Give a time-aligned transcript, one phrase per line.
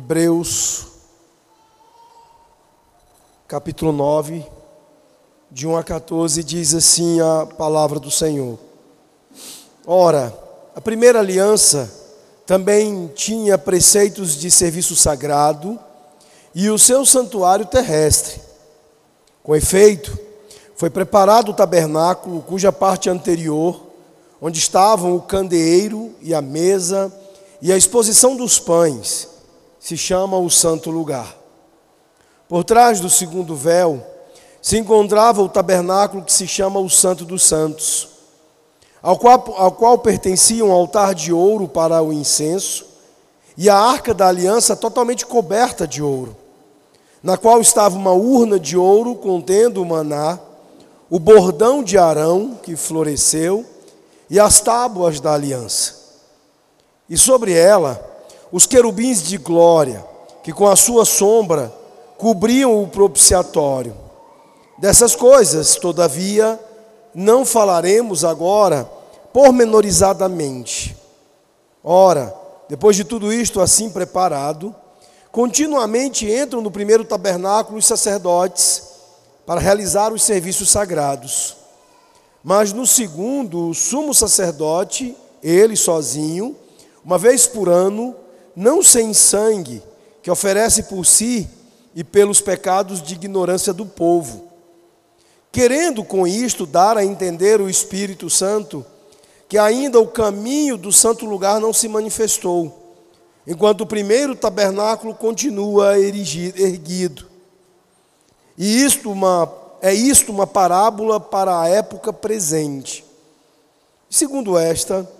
[0.00, 0.86] Hebreus,
[3.46, 4.46] capítulo 9,
[5.50, 8.58] de 1 a 14, diz assim a palavra do Senhor.
[9.86, 10.34] Ora,
[10.74, 11.92] a primeira aliança
[12.46, 15.78] também tinha preceitos de serviço sagrado
[16.54, 18.40] e o seu santuário terrestre.
[19.42, 20.18] Com efeito,
[20.76, 23.82] foi preparado o tabernáculo, cuja parte anterior,
[24.40, 27.12] onde estavam o candeeiro e a mesa
[27.60, 29.28] e a exposição dos pães,
[29.80, 31.34] se chama o Santo Lugar.
[32.46, 34.06] Por trás do segundo véu
[34.60, 38.08] se encontrava o tabernáculo que se chama o Santo dos Santos,
[39.02, 42.84] ao qual, ao qual pertencia um altar de ouro para o incenso
[43.56, 46.36] e a arca da aliança totalmente coberta de ouro,
[47.22, 50.38] na qual estava uma urna de ouro contendo o maná,
[51.08, 53.64] o bordão de Arão que floresceu
[54.28, 55.98] e as tábuas da aliança.
[57.08, 58.09] E sobre ela
[58.52, 60.04] os querubins de glória,
[60.42, 61.72] que com a sua sombra
[62.16, 63.94] cobriam o propiciatório.
[64.78, 66.58] Dessas coisas, todavia,
[67.14, 68.90] não falaremos agora
[69.32, 70.96] pormenorizadamente.
[71.82, 72.34] Ora,
[72.68, 74.74] depois de tudo isto assim preparado,
[75.32, 78.82] continuamente entram no primeiro tabernáculo os sacerdotes
[79.46, 81.56] para realizar os serviços sagrados.
[82.42, 86.56] Mas no segundo, o sumo sacerdote, ele sozinho,
[87.04, 88.14] uma vez por ano,
[88.54, 89.82] não sem sangue,
[90.22, 91.48] que oferece por si
[91.94, 94.48] e pelos pecados de ignorância do povo.
[95.52, 98.84] Querendo com isto dar a entender o Espírito Santo
[99.48, 102.94] que ainda o caminho do santo lugar não se manifestou,
[103.44, 107.26] enquanto o primeiro tabernáculo continua erguido.
[108.56, 113.04] E isto uma, é isto uma parábola para a época presente.
[114.08, 115.10] Segundo esta,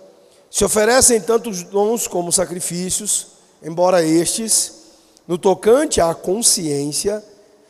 [0.51, 3.27] se oferecem tantos dons como sacrifícios,
[3.63, 4.73] embora estes,
[5.25, 7.23] no tocante à consciência,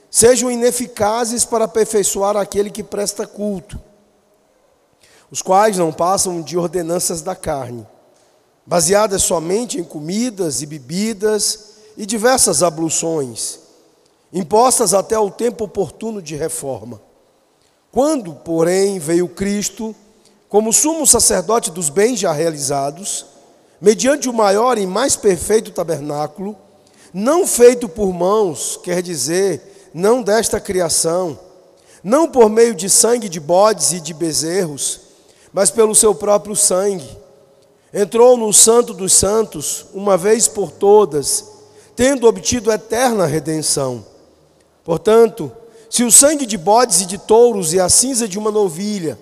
[0.09, 3.79] sejam ineficazes para aperfeiçoar aquele que presta culto,
[5.29, 7.87] os quais não passam de ordenanças da carne,
[8.65, 13.59] baseadas somente em comidas e bebidas e diversas abluções,
[14.33, 16.99] impostas até o tempo oportuno de reforma.
[17.91, 19.95] Quando, porém, veio Cristo,
[20.51, 23.25] como sumo sacerdote dos bens já realizados,
[23.79, 26.57] mediante o maior e mais perfeito tabernáculo,
[27.13, 31.39] não feito por mãos, quer dizer, não desta criação,
[32.03, 34.99] não por meio de sangue de bodes e de bezerros,
[35.53, 37.17] mas pelo seu próprio sangue.
[37.93, 41.45] Entrou no Santo dos Santos, uma vez por todas,
[41.95, 44.05] tendo obtido eterna redenção.
[44.83, 45.49] Portanto,
[45.89, 49.17] se o sangue de bodes e de touros e a cinza de uma novilha,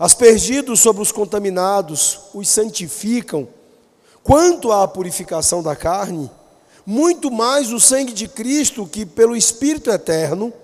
[0.00, 3.46] Aspergidos sobre os contaminados, os santificam.
[4.22, 6.30] Quanto à purificação da carne,
[6.86, 10.54] muito mais o sangue de Cristo, que pelo Espírito eterno,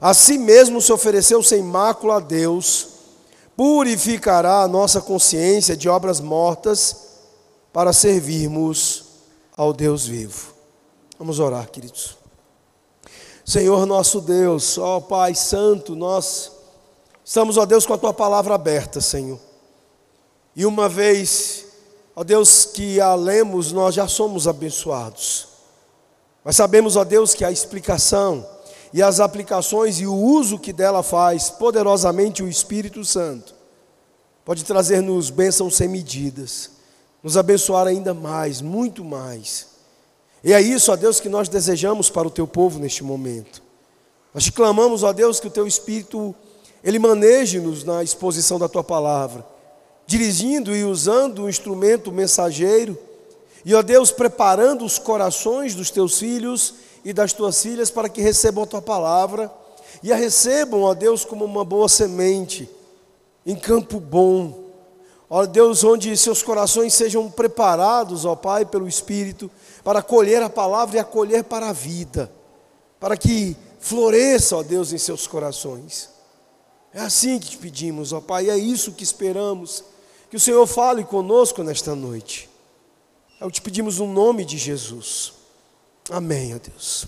[0.00, 2.88] a si mesmo se ofereceu sem mácula a Deus,
[3.56, 6.96] purificará a nossa consciência de obras mortas
[7.72, 9.04] para servirmos
[9.56, 10.52] ao Deus vivo.
[11.16, 12.18] Vamos orar, queridos.
[13.44, 16.59] Senhor nosso Deus, ó Pai Santo, nós
[17.24, 19.38] Estamos, ó Deus, com a tua palavra aberta, Senhor.
[20.54, 21.66] E uma vez,
[22.14, 25.48] ó Deus, que a lemos, nós já somos abençoados.
[26.44, 28.46] Mas sabemos, ó Deus, que a explicação
[28.92, 33.54] e as aplicações e o uso que dela faz poderosamente o Espírito Santo
[34.44, 36.70] pode trazer-nos bênçãos sem medidas,
[37.22, 39.68] nos abençoar ainda mais, muito mais.
[40.42, 43.62] E é isso, ó Deus, que nós desejamos para o teu povo neste momento.
[44.34, 46.34] Nós te clamamos, ó Deus, que o teu Espírito
[46.82, 49.46] ele maneje-nos na exposição da tua palavra,
[50.06, 52.98] dirigindo e usando o instrumento mensageiro,
[53.64, 56.74] e, ó Deus, preparando os corações dos teus filhos
[57.04, 59.52] e das tuas filhas para que recebam a tua palavra
[60.02, 62.68] e a recebam, ó Deus, como uma boa semente,
[63.44, 64.70] em campo bom.
[65.28, 69.50] Ó Deus, onde seus corações sejam preparados, ó Pai, pelo Espírito,
[69.84, 72.32] para colher a palavra e acolher para a vida,
[72.98, 76.08] para que floresça, ó Deus, em seus corações.
[76.92, 79.84] É assim que te pedimos, ó Pai, é isso que esperamos.
[80.28, 82.48] Que o Senhor fale conosco nesta noite.
[83.40, 85.32] É o que te pedimos no nome de Jesus.
[86.10, 87.06] Amém, ó Deus.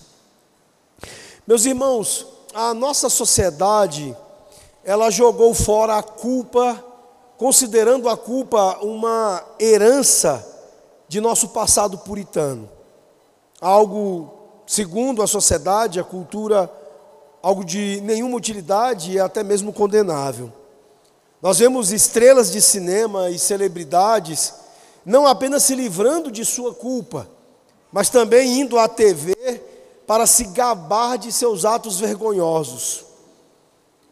[1.46, 4.16] Meus irmãos, a nossa sociedade,
[4.84, 6.84] ela jogou fora a culpa,
[7.36, 10.48] considerando a culpa uma herança
[11.08, 12.68] de nosso passado puritano.
[13.60, 14.32] Algo,
[14.66, 16.70] segundo a sociedade, a cultura
[17.42, 20.52] algo de nenhuma utilidade e até mesmo condenável.
[21.40, 24.54] Nós vemos estrelas de cinema e celebridades
[25.04, 27.28] não apenas se livrando de sua culpa,
[27.90, 29.34] mas também indo à TV
[30.06, 33.04] para se gabar de seus atos vergonhosos.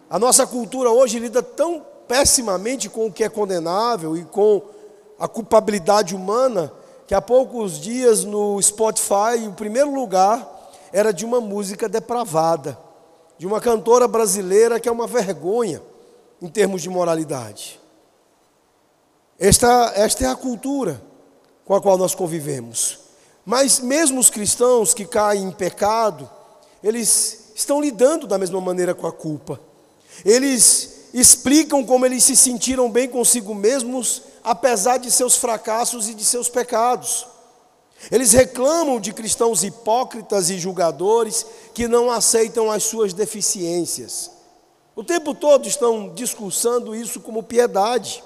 [0.08, 4.62] A nossa cultura hoje lida tão pessimamente com o que é condenável e com
[5.18, 6.72] a culpabilidade humana,
[7.06, 10.48] que há poucos dias no Spotify, o primeiro lugar
[10.92, 12.76] era de uma música depravada,
[13.40, 15.80] de uma cantora brasileira que é uma vergonha
[16.42, 17.80] em termos de moralidade.
[19.38, 21.02] Esta, esta é a cultura
[21.64, 22.98] com a qual nós convivemos.
[23.42, 26.30] Mas mesmo os cristãos que caem em pecado,
[26.84, 29.58] eles estão lidando da mesma maneira com a culpa.
[30.22, 36.26] Eles explicam como eles se sentiram bem consigo mesmos, apesar de seus fracassos e de
[36.26, 37.26] seus pecados.
[38.10, 41.44] Eles reclamam de cristãos hipócritas e julgadores
[41.74, 44.30] que não aceitam as suas deficiências.
[44.94, 48.22] O tempo todo estão discursando isso como piedade.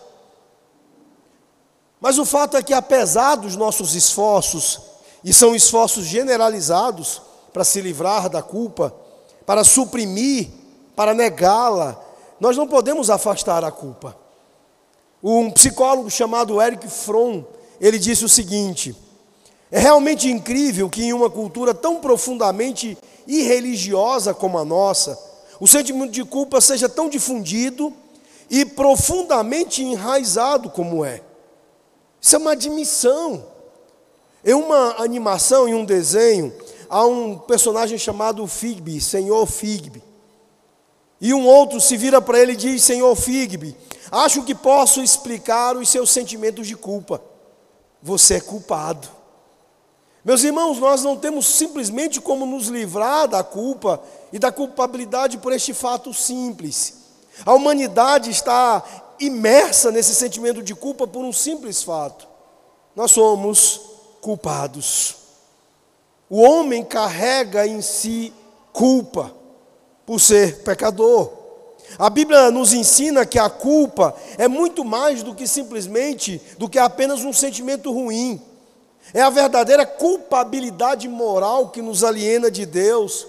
[2.01, 4.81] Mas o fato é que, apesar dos nossos esforços,
[5.25, 7.23] e são esforços generalizados
[7.53, 8.95] para se livrar da culpa,
[9.47, 10.51] para suprimir,
[10.95, 11.99] para negá-la,
[12.39, 14.17] nós não podemos afastar a culpa.
[15.23, 17.43] Um psicólogo chamado Eric Fromm,
[17.81, 18.95] ele disse o seguinte:
[19.71, 22.97] é realmente incrível que em uma cultura tão profundamente
[23.27, 25.19] irreligiosa como a nossa,
[25.59, 27.93] o sentimento de culpa seja tão difundido
[28.51, 31.23] e profundamente enraizado como é.
[32.21, 33.45] Isso é uma admissão.
[34.45, 36.53] Em uma animação, em um desenho,
[36.89, 40.03] há um personagem chamado Figby, Senhor Figby.
[41.21, 43.75] E um outro se vira para ele e diz: Senhor Figby,
[44.11, 47.23] acho que posso explicar os seus sentimentos de culpa.
[48.03, 49.09] Você é culpado.
[50.25, 55.53] Meus irmãos, nós não temos simplesmente como nos livrar da culpa e da culpabilidade por
[55.53, 56.95] este fato simples.
[57.45, 58.83] A humanidade está
[59.21, 62.27] imersa nesse sentimento de culpa por um simples fato:
[62.97, 63.81] nós somos
[64.23, 65.17] culpados.
[66.31, 68.33] O homem carrega em si
[68.73, 69.31] culpa
[70.07, 71.33] por ser pecador.
[71.99, 76.79] A Bíblia nos ensina que a culpa é muito mais do que simplesmente, do que
[76.79, 78.41] apenas um sentimento ruim.
[79.13, 83.27] É a verdadeira culpabilidade moral que nos aliena de Deus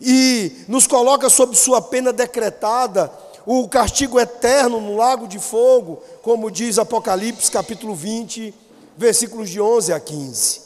[0.00, 3.10] e nos coloca sob sua pena decretada
[3.44, 8.54] o castigo eterno no lago de fogo, como diz Apocalipse capítulo 20,
[8.96, 10.60] versículos de 11 a 15.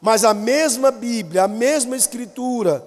[0.00, 2.84] Mas a mesma Bíblia, a mesma Escritura,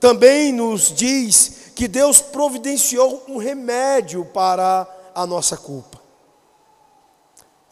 [0.00, 6.01] também nos diz que Deus providenciou um remédio para a nossa culpa.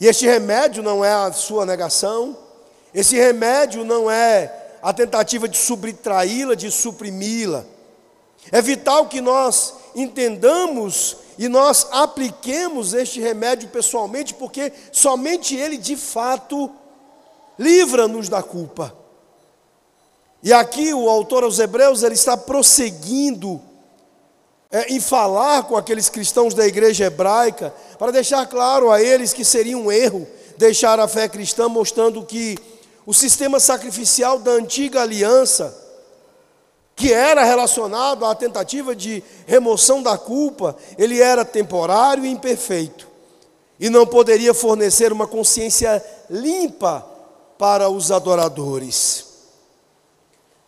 [0.01, 2.37] E este remédio não é a sua negação,
[2.95, 7.65] esse remédio não é a tentativa de subtraí-la, de suprimi-la.
[8.51, 15.97] É vital que nós entendamos e nós apliquemos este remédio pessoalmente, porque somente ele de
[15.97, 16.71] fato
[17.59, 18.95] livra-nos da culpa.
[20.43, 23.61] E aqui o autor aos Hebreus ele está prosseguindo
[24.71, 29.45] é, em falar com aqueles cristãos da igreja hebraica, para deixar claro a eles que
[29.45, 30.27] seria um erro
[30.57, 32.57] deixar a fé cristã, mostrando que
[33.07, 35.75] o sistema sacrificial da antiga aliança
[36.95, 43.09] que era relacionado à tentativa de remoção da culpa, ele era temporário e imperfeito,
[43.81, 47.03] e não poderia fornecer uma consciência limpa
[47.57, 49.30] para os adoradores.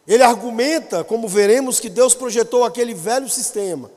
[0.07, 3.91] Ele argumenta, como veremos, que Deus projetou aquele velho sistema,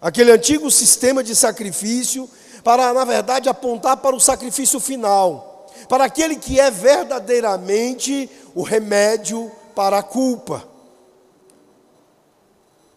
[0.00, 2.28] aquele antigo sistema de sacrifício,
[2.64, 9.52] para, na verdade, apontar para o sacrifício final, para aquele que é verdadeiramente o remédio
[9.74, 10.66] para a culpa.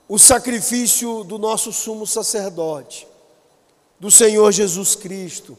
[0.08, 3.08] O sacrifício do nosso sumo sacerdote,
[4.00, 5.56] do Senhor Jesus Cristo,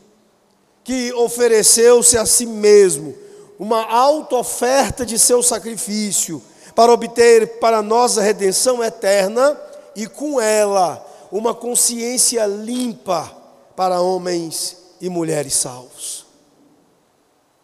[0.82, 3.14] que ofereceu-se a si mesmo,
[3.60, 6.42] uma auto-oferta de seu sacrifício,
[6.74, 9.58] para obter para nós a redenção eterna
[9.94, 13.30] e com ela uma consciência limpa
[13.76, 16.26] para homens e mulheres salvos.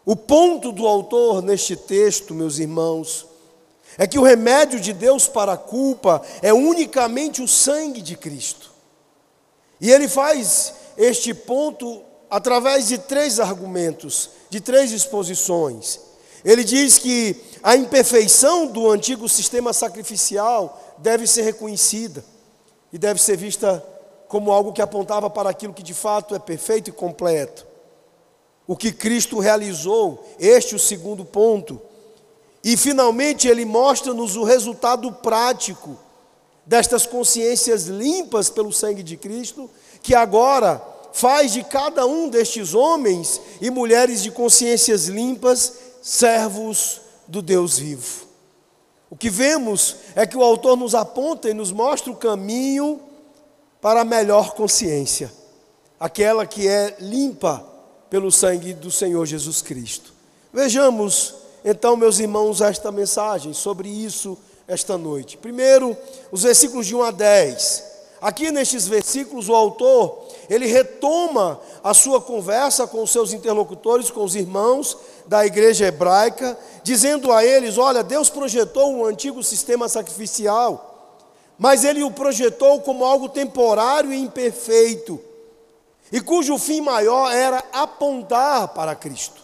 [0.05, 3.27] O ponto do autor neste texto, meus irmãos,
[3.99, 8.71] é que o remédio de Deus para a culpa é unicamente o sangue de Cristo.
[9.81, 16.01] E ele faz este ponto através de três argumentos, de três exposições.
[16.45, 17.37] Ele diz que
[17.67, 22.25] a imperfeição do antigo sistema sacrificial deve ser reconhecida
[22.93, 23.85] e deve ser vista
[24.29, 27.67] como algo que apontava para aquilo que de fato é perfeito e completo.
[28.69, 31.83] O que Cristo realizou, este é o segundo ponto.
[32.63, 35.99] E finalmente ele mostra-nos o resultado prático
[36.65, 39.69] destas consciências limpas pelo sangue de Cristo,
[40.05, 40.81] que agora
[41.13, 48.27] faz de cada um destes homens e mulheres de consciências limpas servos do Deus vivo.
[49.09, 53.01] O que vemos é que o autor nos aponta e nos mostra o caminho
[53.81, 55.33] para a melhor consciência,
[55.99, 57.65] aquela que é limpa
[58.11, 60.13] pelo sangue do Senhor Jesus Cristo.
[60.53, 64.37] Vejamos, então, meus irmãos, esta mensagem sobre isso
[64.69, 65.37] esta noite.
[65.37, 65.97] Primeiro,
[66.33, 67.85] os versículos de 1 a 10.
[68.21, 74.25] Aqui nestes versículos, o autor, ele retoma a sua conversa com os seus interlocutores, com
[74.25, 81.23] os irmãos da igreja hebraica, dizendo a eles: Olha, Deus projetou um antigo sistema sacrificial,
[81.59, 85.21] mas ele o projetou como algo temporário e imperfeito,
[86.13, 89.43] e cujo fim maior era apontar para Cristo.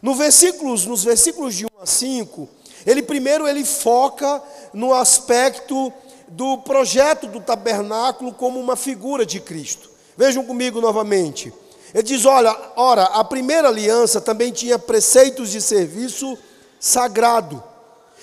[0.00, 2.48] No versículos, nos versículos de 1 a 5,
[2.86, 4.42] ele primeiro ele foca
[4.72, 5.92] no aspecto
[6.28, 9.90] do projeto do tabernáculo como uma figura de Cristo.
[10.16, 11.52] Vejam comigo novamente.
[11.94, 16.36] Ele diz: olha, ora, a primeira aliança também tinha preceitos de serviço
[16.80, 17.62] sagrado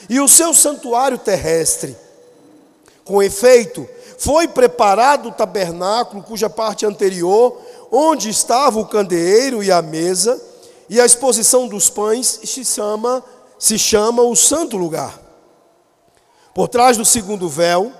[0.10, 1.96] e o seu santuário terrestre.
[3.06, 3.88] Com efeito,
[4.18, 7.58] foi preparado o tabernáculo, cuja parte anterior,
[7.92, 10.40] onde estava o candeeiro e a mesa,
[10.90, 13.24] e a exposição dos pães, se chama,
[13.58, 15.20] se chama o santo lugar.
[16.54, 17.92] Por trás do segundo véu,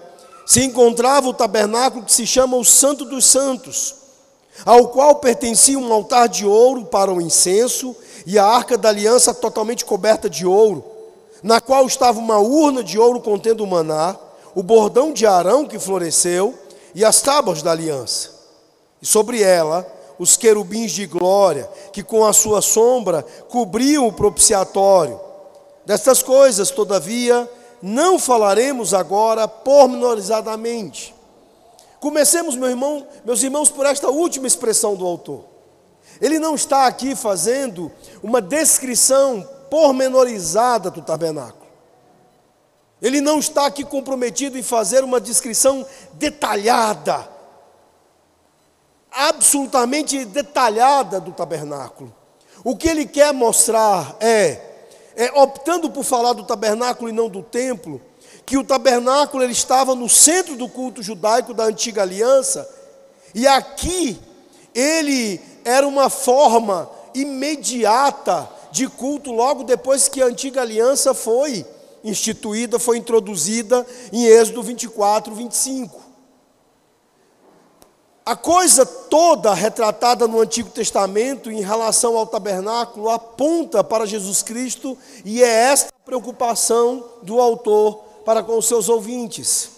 [0.46, 3.96] se encontrava o tabernáculo que se chama o Santo dos Santos,
[4.66, 9.34] ao qual pertencia um altar de ouro para o incenso e a arca da aliança
[9.34, 10.84] totalmente coberta de ouro,
[11.42, 14.16] na qual estava uma urna de ouro contendo o maná,
[14.54, 16.54] o bordão de Arão que floresceu
[16.94, 18.30] e as tábuas da aliança.
[19.02, 19.88] E sobre ela
[20.20, 25.20] os querubins de glória, que com a sua sombra cobriam o propiciatório.
[25.84, 27.50] Destas coisas, todavia,
[27.82, 31.16] não falaremos agora pormenorizadamente.
[32.02, 35.46] Comecemos, meu irmão, meus irmãos, por esta última expressão do autor.
[36.20, 37.90] Ele não está aqui fazendo
[38.22, 41.62] uma descrição pormenorizada do tabernáculo.
[43.02, 47.30] Ele não está aqui comprometido em fazer uma descrição detalhada,
[49.10, 52.14] absolutamente detalhada do tabernáculo.
[52.64, 54.72] O que ele quer mostrar é
[55.16, 58.02] é, optando por falar do tabernáculo e não do templo,
[58.46, 62.68] que o tabernáculo ele estava no centro do culto judaico da antiga aliança,
[63.34, 64.20] e aqui
[64.74, 71.66] ele era uma forma imediata de culto logo depois que a antiga aliança foi
[72.04, 76.02] instituída, foi introduzida em Êxodo 24, 25.
[78.26, 84.98] A coisa toda retratada no Antigo Testamento em relação ao tabernáculo aponta para Jesus Cristo
[85.26, 89.70] e é esta a preocupação do autor para com os seus ouvintes.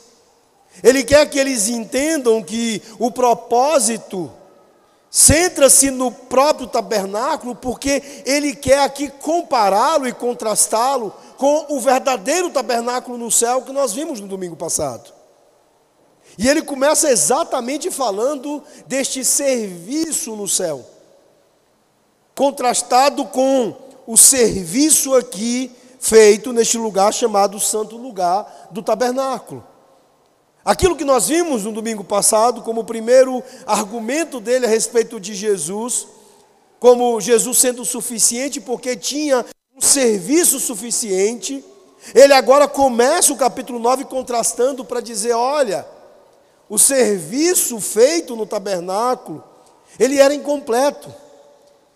[0.82, 4.32] Ele quer que eles entendam que o propósito
[5.10, 13.18] centra-se no próprio tabernáculo, porque ele quer aqui compará-lo e contrastá-lo com o verdadeiro tabernáculo
[13.18, 15.14] no céu que nós vimos no domingo passado.
[16.36, 20.84] E ele começa exatamente falando deste serviço no céu,
[22.34, 23.76] contrastado com
[24.08, 25.72] o serviço aqui
[26.04, 29.66] feito neste lugar chamado Santo Lugar do Tabernáculo.
[30.66, 35.34] Aquilo que nós vimos no domingo passado, como o primeiro argumento dele a respeito de
[35.34, 36.06] Jesus,
[36.78, 41.64] como Jesus sendo suficiente porque tinha um serviço suficiente,
[42.14, 45.88] ele agora começa o capítulo 9 contrastando para dizer: olha,
[46.70, 49.42] o serviço feito no tabernáculo,
[49.98, 51.23] ele era incompleto.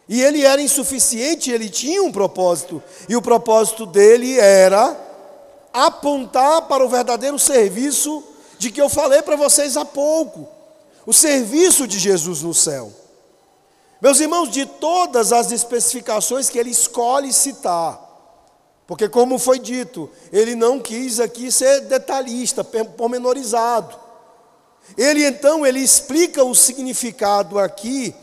[0.10, 2.82] E ele era insuficiente, ele tinha um propósito.
[3.10, 4.96] E o propósito dele era
[5.74, 8.24] apontar para o verdadeiro serviço
[8.58, 10.48] de que eu falei para vocês há pouco.
[11.06, 12.92] O serviço de Jesus no céu.
[14.02, 18.06] Meus irmãos, de todas as especificações que ele escolhe citar,
[18.86, 23.98] porque, como foi dito, ele não quis aqui ser detalhista, pormenorizado.
[24.98, 28.16] Ele então ele explica o significado aqui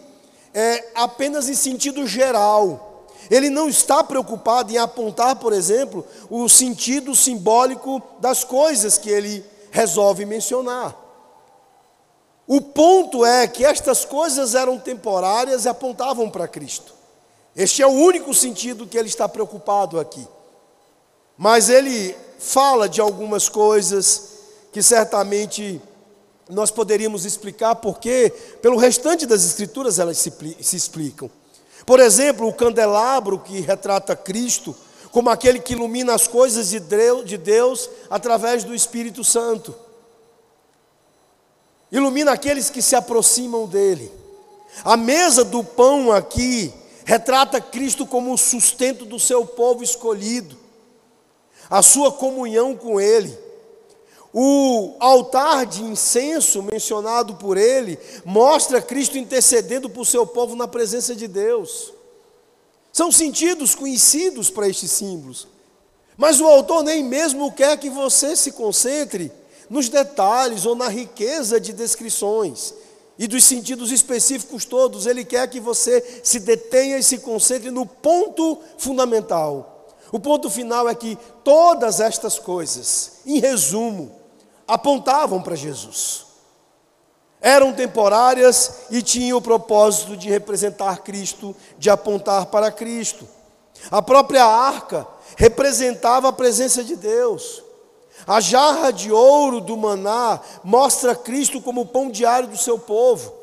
[0.54, 3.06] é, apenas em sentido geral.
[3.30, 9.44] Ele não está preocupado em apontar, por exemplo, o sentido simbólico das coisas que ele
[9.70, 10.96] resolve mencionar.
[12.46, 16.94] O ponto é que estas coisas eram temporárias e apontavam para Cristo.
[17.56, 20.26] Este é o único sentido que ele está preocupado aqui.
[21.36, 24.28] Mas ele fala de algumas coisas
[24.72, 25.80] que certamente
[26.48, 31.30] nós poderíamos explicar porque, pelo restante das Escrituras, elas se, se explicam.
[31.86, 34.74] Por exemplo, o candelabro que retrata Cristo
[35.10, 39.72] como aquele que ilumina as coisas de Deus, de Deus através do Espírito Santo.
[41.92, 44.10] Ilumina aqueles que se aproximam dele.
[44.84, 46.74] A mesa do pão aqui
[47.04, 50.58] retrata Cristo como o sustento do seu povo escolhido,
[51.70, 53.43] a sua comunhão com Ele.
[54.36, 61.14] O altar de incenso mencionado por ele mostra Cristo intercedendo por seu povo na presença
[61.14, 61.92] de Deus.
[62.92, 65.46] São sentidos conhecidos para estes símbolos.
[66.16, 69.30] Mas o autor nem mesmo quer que você se concentre
[69.70, 72.74] nos detalhes ou na riqueza de descrições
[73.16, 75.06] e dos sentidos específicos todos.
[75.06, 79.88] Ele quer que você se detenha e se concentre no ponto fundamental.
[80.10, 84.23] O ponto final é que todas estas coisas, em resumo,
[84.66, 86.24] apontavam para Jesus.
[87.40, 93.28] Eram temporárias e tinham o propósito de representar Cristo, de apontar para Cristo.
[93.90, 95.06] A própria arca
[95.36, 97.62] representava a presença de Deus.
[98.26, 103.34] A jarra de ouro do maná mostra Cristo como o pão diário do seu povo.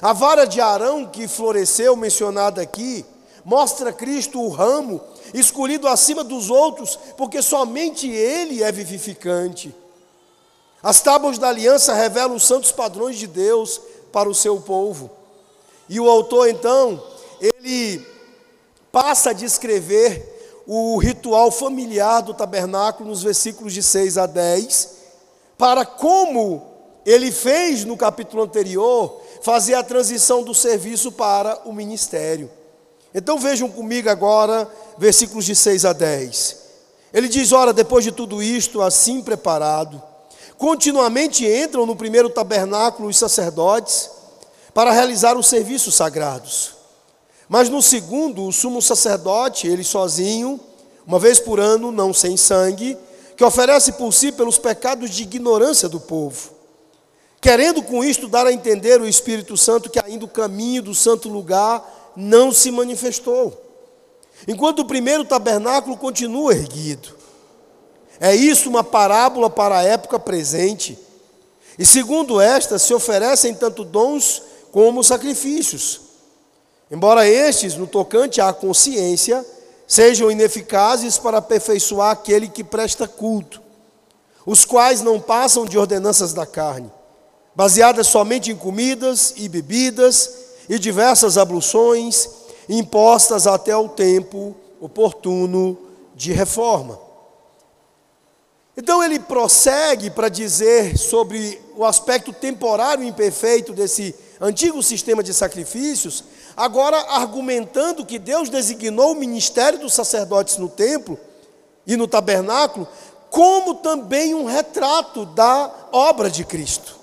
[0.00, 3.04] A vara de Arão que floresceu, mencionada aqui,
[3.44, 5.00] mostra Cristo o ramo
[5.34, 9.74] escolhido acima dos outros, porque somente Ele é vivificante.
[10.82, 13.80] As tábuas da aliança revelam os santos padrões de Deus
[14.12, 15.10] para o seu povo.
[15.88, 17.02] E o autor, então,
[17.40, 18.06] ele
[18.92, 24.96] passa a descrever o ritual familiar do tabernáculo nos versículos de 6 a 10,
[25.56, 26.62] para como
[27.06, 32.50] ele fez no capítulo anterior, fazer a transição do serviço para o ministério.
[33.14, 36.56] Então vejam comigo agora, versículos de 6 a 10.
[37.14, 40.02] Ele diz: Ora, depois de tudo isto, assim preparado,
[40.58, 44.10] continuamente entram no primeiro tabernáculo os sacerdotes
[44.74, 46.72] para realizar os serviços sagrados.
[47.48, 50.60] Mas no segundo, o sumo sacerdote, ele sozinho,
[51.06, 52.98] uma vez por ano, não sem sangue,
[53.36, 56.50] que oferece por si pelos pecados de ignorância do povo.
[57.40, 61.28] Querendo com isto dar a entender o Espírito Santo que ainda o caminho do santo
[61.28, 63.56] lugar não se manifestou.
[64.46, 67.17] Enquanto o primeiro tabernáculo continua erguido.
[68.20, 70.98] É isso uma parábola para a época presente.
[71.78, 76.00] E segundo esta, se oferecem tanto dons como sacrifícios.
[76.90, 79.44] Embora estes, no tocante à consciência,
[79.86, 83.62] sejam ineficazes para aperfeiçoar aquele que presta culto,
[84.44, 86.90] os quais não passam de ordenanças da carne,
[87.54, 90.30] baseadas somente em comidas e bebidas
[90.68, 92.28] e diversas abluções,
[92.68, 95.76] impostas até o tempo oportuno
[96.14, 97.07] de reforma.
[98.80, 105.34] Então ele prossegue para dizer sobre o aspecto temporário e imperfeito desse antigo sistema de
[105.34, 106.22] sacrifícios,
[106.56, 111.18] agora argumentando que Deus designou o ministério dos sacerdotes no templo
[111.84, 112.86] e no tabernáculo
[113.30, 117.00] como também um retrato da obra de Cristo.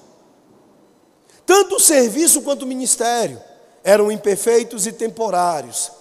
[1.46, 3.38] Tanto o serviço quanto o ministério
[3.84, 5.92] eram imperfeitos e temporários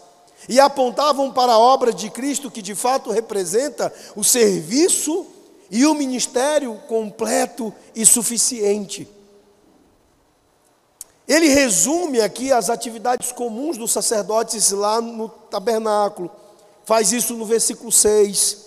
[0.48, 5.33] e apontavam para a obra de Cristo que de fato representa o serviço
[5.70, 9.08] e o ministério completo e suficiente.
[11.26, 16.30] Ele resume aqui as atividades comuns dos sacerdotes lá no tabernáculo.
[16.84, 18.58] Faz isso no versículo 6.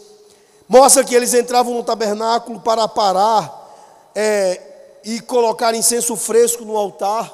[0.67, 4.60] Mostra que eles entravam no tabernáculo para parar é,
[5.03, 7.31] e colocar incenso fresco no altar.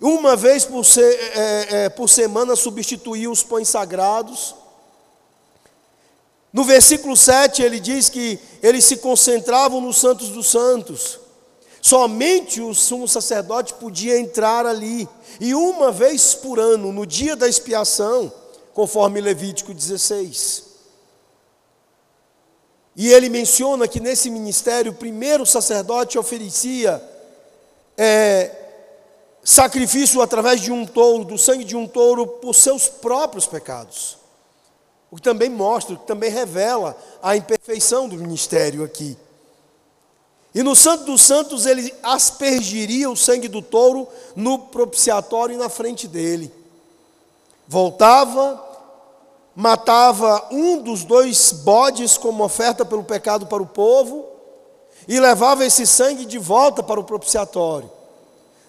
[0.00, 4.54] Uma vez por, se, é, é, por semana substituía os pães sagrados.
[6.52, 11.18] No versículo 7 ele diz que eles se concentravam nos santos dos santos.
[11.80, 15.08] Somente o sumo sacerdote podia entrar ali.
[15.40, 18.32] E uma vez por ano, no dia da expiação,
[18.74, 20.64] conforme Levítico 16.
[22.94, 27.02] E ele menciona que nesse ministério, o primeiro sacerdote oferecia
[27.96, 28.54] é,
[29.42, 34.21] sacrifício através de um touro, do sangue de um touro, por seus próprios pecados.
[35.12, 39.14] O que também mostra, o que também revela a imperfeição do ministério aqui.
[40.54, 45.68] E no Santo dos Santos ele aspergiria o sangue do touro no propiciatório e na
[45.68, 46.50] frente dele.
[47.68, 48.58] Voltava,
[49.54, 54.24] matava um dos dois bodes como oferta pelo pecado para o povo
[55.06, 57.90] e levava esse sangue de volta para o propiciatório.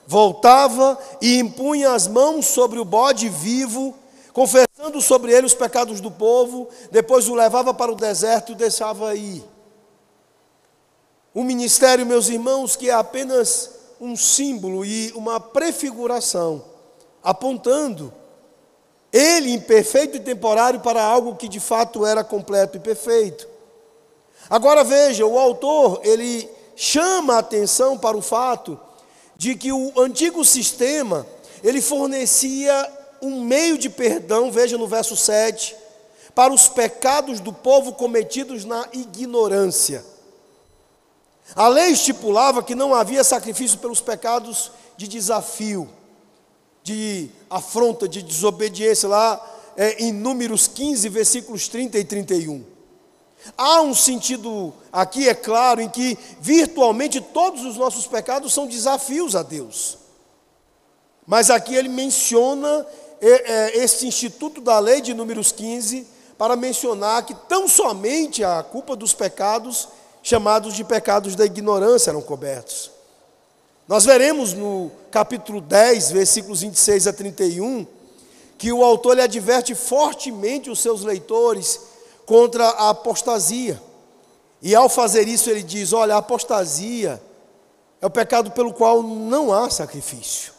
[0.06, 3.96] Voltava e impunha as mãos sobre o bode vivo
[4.34, 8.58] confessando sobre ele os pecados do povo, depois o levava para o deserto e o
[8.58, 9.44] deixava ir.
[11.36, 13.70] Um ministério, meus irmãos, que é apenas
[14.02, 16.64] um símbolo e uma prefiguração,
[17.24, 18.12] apontando
[19.12, 23.48] ele imperfeito e temporário para algo que de fato era completo e perfeito.
[24.50, 28.80] Agora veja, o autor, ele chama a atenção para o fato
[29.38, 31.26] de que o antigo sistema,
[31.64, 35.76] ele fornecia um meio de perdão, veja no verso 7,
[36.36, 40.04] para os pecados do povo cometidos na ignorância.
[41.56, 45.90] A lei estipulava que não havia sacrifício pelos pecados de desafio,
[46.84, 49.42] de afronta, de desobediência, lá
[49.78, 52.66] é, em Números 15, versículos 30 e 31.
[53.58, 59.36] Há um sentido aqui, é claro, em que virtualmente todos os nossos pecados são desafios
[59.36, 59.98] a Deus.
[61.26, 62.86] Mas aqui ele menciona
[63.74, 66.06] este instituto da lei de Números 15
[66.38, 69.88] para mencionar que tão somente a culpa dos pecados,
[70.22, 72.92] chamados de pecados da ignorância, eram cobertos.
[73.88, 77.86] Nós veremos no capítulo 10, versículos 26 a 31,
[78.58, 81.80] que o autor adverte fortemente os seus leitores
[82.26, 83.82] contra a apostasia.
[84.62, 87.22] E ao fazer isso, ele diz: olha, a apostasia
[88.02, 90.54] é o pecado pelo qual não há sacrifício.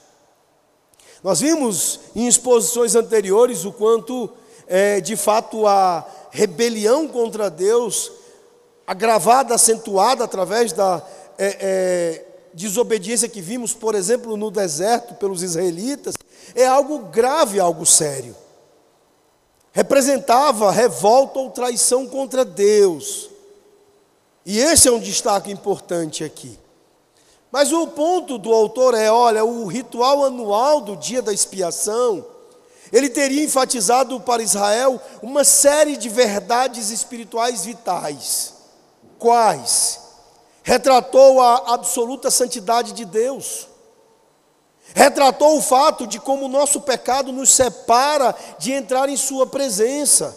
[1.25, 4.29] Nós vimos em exposições anteriores o quanto,
[4.67, 8.13] é, de fato, a rebelião contra Deus,
[8.87, 11.03] agravada, acentuada através da
[11.39, 16.15] é, é, desobediência que vimos, por exemplo, no deserto pelos israelitas,
[16.55, 18.37] é algo grave, algo sério.
[19.73, 23.31] Representava revolta ou traição contra Deus.
[24.45, 26.59] E esse é um destaque importante aqui.
[27.55, 32.27] Mas o ponto do autor é: olha, o ritual anual do dia da expiação,
[32.93, 38.55] ele teria enfatizado para Israel uma série de verdades espirituais vitais.
[39.21, 40.01] Quais?
[40.64, 43.69] Retratou a absoluta santidade de Deus
[44.93, 50.37] Retratou o fato de como o nosso pecado nos separa de entrar em Sua presença.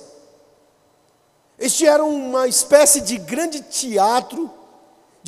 [1.60, 4.50] Este era uma espécie de grande teatro,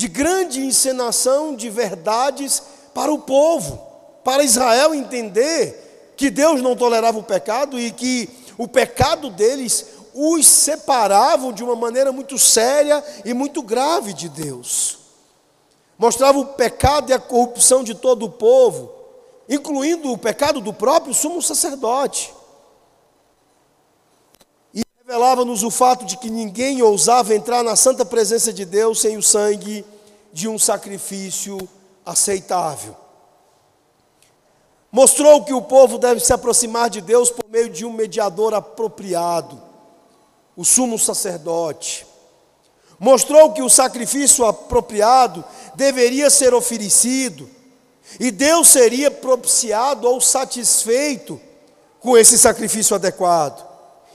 [0.00, 2.62] de grande encenação de verdades
[2.94, 3.78] para o povo,
[4.24, 9.84] para Israel entender que Deus não tolerava o pecado e que o pecado deles
[10.14, 15.00] os separavam de uma maneira muito séria e muito grave de Deus.
[15.98, 18.90] Mostrava o pecado e a corrupção de todo o povo
[19.50, 22.32] incluindo o pecado do próprio sumo sacerdote.
[25.10, 29.22] Revelava-nos o fato de que ninguém ousava entrar na santa presença de Deus sem o
[29.24, 29.84] sangue
[30.32, 31.58] de um sacrifício
[32.06, 32.94] aceitável.
[34.92, 39.60] Mostrou que o povo deve se aproximar de Deus por meio de um mediador apropriado,
[40.56, 42.06] o sumo sacerdote.
[42.96, 45.44] Mostrou que o sacrifício apropriado
[45.74, 47.50] deveria ser oferecido
[48.20, 51.40] e Deus seria propiciado ou satisfeito
[51.98, 53.69] com esse sacrifício adequado.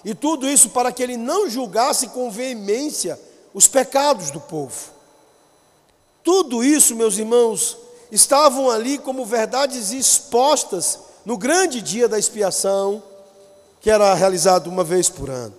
[0.05, 3.19] E tudo isso para que ele não julgasse com veemência
[3.55, 4.91] os pecados do povo.
[6.23, 7.75] Tudo isso, meus irmãos,
[8.11, 13.01] estavam ali como verdades expostas no grande dia da expiação,
[13.81, 15.55] que era realizado uma vez por ano.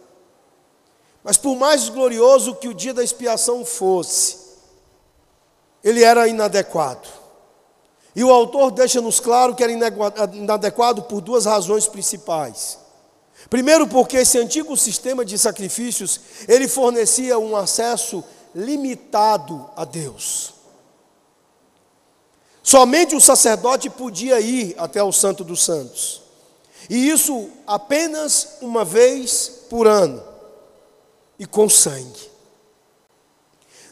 [1.24, 4.38] Mas por mais glorioso que o dia da expiação fosse,
[5.82, 7.08] ele era inadequado.
[8.14, 12.85] E o autor deixa-nos claro que era inadequado por duas razões principais.
[13.48, 20.54] Primeiro, porque esse antigo sistema de sacrifícios, ele fornecia um acesso limitado a Deus.
[22.62, 26.22] Somente o sacerdote podia ir até o Santo dos Santos.
[26.90, 30.22] E isso apenas uma vez por ano.
[31.38, 32.30] E com sangue.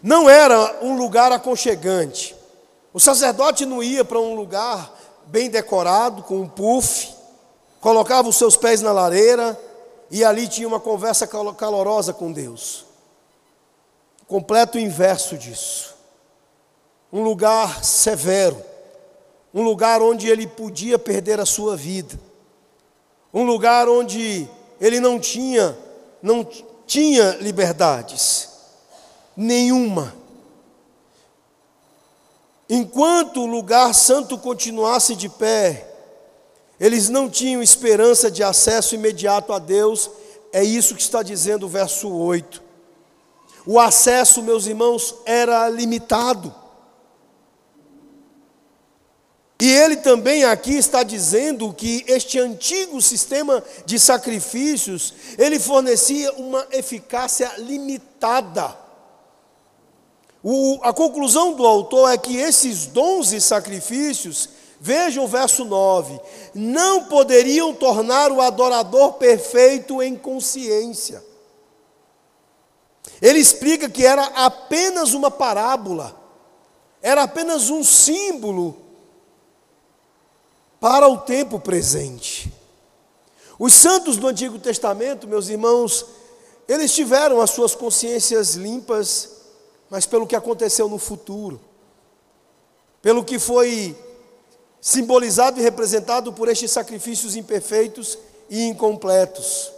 [0.02, 2.34] Não era um lugar aconchegante.
[2.92, 4.92] O sacerdote não ia para um lugar
[5.26, 7.13] bem decorado, com um puff,
[7.84, 9.60] colocava os seus pés na lareira
[10.10, 12.86] e ali tinha uma conversa calorosa com Deus.
[14.26, 15.94] Completo inverso disso.
[17.12, 18.56] Um lugar severo,
[19.52, 22.18] um lugar onde ele podia perder a sua vida,
[23.34, 24.48] um lugar onde
[24.80, 25.76] ele não tinha,
[26.22, 26.42] não
[26.86, 28.48] tinha liberdades
[29.36, 30.14] nenhuma.
[32.66, 35.93] Enquanto o lugar santo continuasse de pé,
[36.84, 40.10] eles não tinham esperança de acesso imediato a Deus,
[40.52, 42.62] é isso que está dizendo o verso 8.
[43.64, 46.54] O acesso, meus irmãos, era limitado.
[49.62, 56.66] E ele também aqui está dizendo que este antigo sistema de sacrifícios, ele fornecia uma
[56.70, 58.76] eficácia limitada.
[60.42, 64.50] O, a conclusão do autor é que esses dons e sacrifícios,
[64.84, 66.20] vejam o verso 9,
[66.52, 71.24] não poderiam tornar o adorador perfeito em consciência.
[73.22, 76.14] Ele explica que era apenas uma parábola,
[77.00, 78.76] era apenas um símbolo
[80.78, 82.52] para o tempo presente.
[83.58, 86.04] Os santos do Antigo Testamento, meus irmãos,
[86.68, 89.30] eles tiveram as suas consciências limpas,
[89.88, 91.58] mas pelo que aconteceu no futuro,
[93.00, 93.96] pelo que foi
[94.84, 98.18] simbolizado e representado por estes sacrifícios imperfeitos
[98.50, 99.72] e incompletos.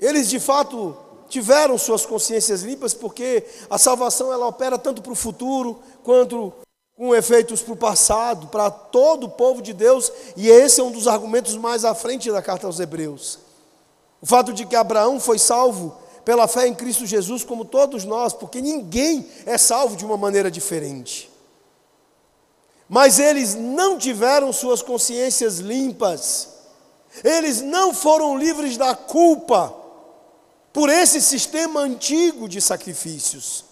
[0.00, 0.96] Eles de fato
[1.28, 6.52] tiveram suas consciências limpas porque a salvação ela opera tanto para o futuro quanto
[6.96, 10.92] com efeitos para o passado, para todo o povo de Deus, e esse é um
[10.92, 13.40] dos argumentos mais à frente da carta aos Hebreus.
[14.22, 18.32] O fato de que Abraão foi salvo pela fé em Cristo Jesus, como todos nós,
[18.32, 21.35] porque ninguém é salvo de uma maneira diferente.
[22.88, 26.48] Mas eles não tiveram suas consciências limpas,
[27.24, 29.74] eles não foram livres da culpa
[30.72, 33.64] por esse sistema antigo de sacrifícios.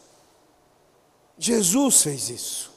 [1.39, 2.73] Jesus fez isso.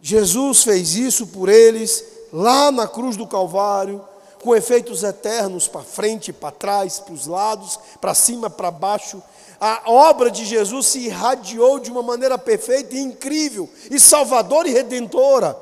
[0.00, 4.04] Jesus fez isso por eles lá na cruz do Calvário,
[4.44, 9.22] com efeitos eternos para frente, para trás, para os lados, para cima, para baixo,
[9.58, 14.72] a obra de Jesus se irradiou de uma maneira perfeita e incrível, e salvadora e
[14.72, 15.54] redentora,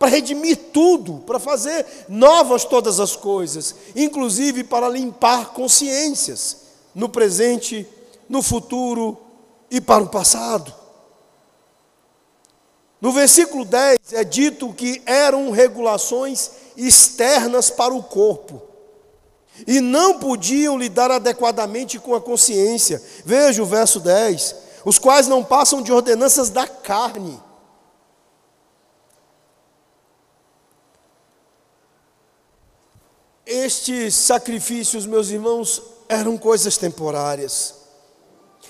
[0.00, 6.56] para redimir tudo, para fazer novas todas as coisas, inclusive para limpar consciências
[6.92, 7.86] no presente,
[8.28, 9.16] no futuro
[9.70, 10.74] e para o passado.
[13.00, 18.62] No versículo 10 é dito que eram regulações externas para o corpo
[19.66, 23.00] e não podiam lidar adequadamente com a consciência.
[23.24, 27.40] Veja o verso 10: os quais não passam de ordenanças da carne.
[33.46, 37.74] Estes sacrifícios, meus irmãos, eram coisas temporárias,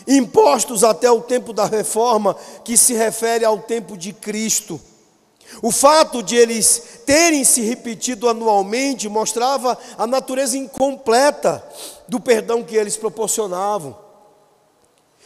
[0.06, 4.80] impostos até o tempo da reforma, que se refere ao tempo de Cristo.
[5.62, 11.64] O fato de eles terem se repetido anualmente mostrava a natureza incompleta
[12.08, 13.96] do perdão que eles proporcionavam.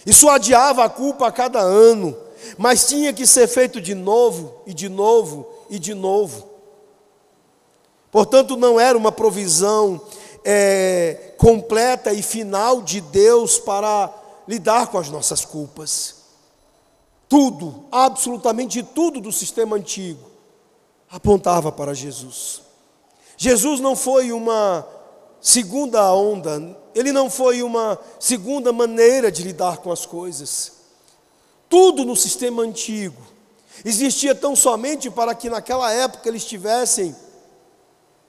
[0.04, 2.16] Isso adiava a culpa a cada ano,
[2.57, 6.48] mas tinha que ser feito de novo, e de novo, e de novo.
[8.11, 10.00] Portanto, não era uma provisão
[10.44, 14.12] é, completa e final de Deus para
[14.46, 16.17] lidar com as nossas culpas.
[17.29, 20.29] Tudo, absolutamente tudo do sistema antigo
[21.11, 22.62] apontava para Jesus.
[23.37, 24.87] Jesus não foi uma
[25.41, 30.73] segunda onda, ele não foi uma segunda maneira de lidar com as coisas.
[31.69, 33.23] Tudo no sistema antigo
[33.85, 37.14] existia tão somente para que naquela época eles tivessem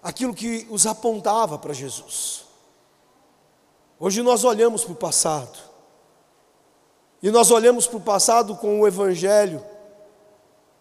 [0.03, 2.43] aquilo que os apontava para Jesus.
[3.99, 5.68] Hoje nós olhamos para o passado
[7.21, 9.63] e nós olhamos para o passado com o Evangelho,